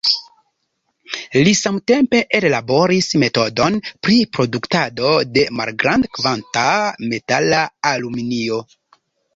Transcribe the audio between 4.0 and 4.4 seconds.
pri